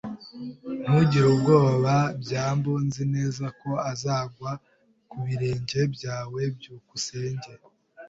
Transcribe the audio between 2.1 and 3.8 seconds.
byambo. Nzi neza ko